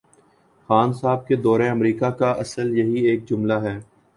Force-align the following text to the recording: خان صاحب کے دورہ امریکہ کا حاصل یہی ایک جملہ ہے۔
خان 0.69 0.89
صاحب 0.93 1.27
کے 1.27 1.35
دورہ 1.35 1.69
امریکہ 1.71 2.09
کا 2.19 2.31
حاصل 2.37 2.77
یہی 2.77 3.05
ایک 3.07 3.29
جملہ 3.29 3.57
ہے۔ 3.63 3.79